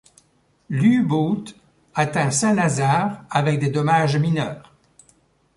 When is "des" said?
3.59-3.69